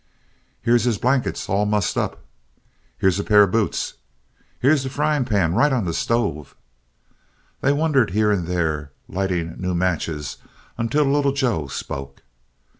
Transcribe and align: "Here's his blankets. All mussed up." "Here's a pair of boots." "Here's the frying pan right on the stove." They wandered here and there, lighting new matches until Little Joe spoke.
"Here's 0.63 0.85
his 0.85 0.97
blankets. 0.97 1.47
All 1.47 1.67
mussed 1.67 1.95
up." 1.95 2.25
"Here's 2.97 3.19
a 3.19 3.23
pair 3.23 3.43
of 3.43 3.51
boots." 3.51 3.93
"Here's 4.59 4.81
the 4.81 4.89
frying 4.89 5.25
pan 5.25 5.53
right 5.53 5.71
on 5.71 5.85
the 5.85 5.93
stove." 5.93 6.55
They 7.61 7.71
wandered 7.71 8.09
here 8.09 8.31
and 8.31 8.47
there, 8.47 8.93
lighting 9.07 9.61
new 9.61 9.75
matches 9.75 10.37
until 10.75 11.05
Little 11.05 11.33
Joe 11.33 11.67
spoke. 11.67 12.23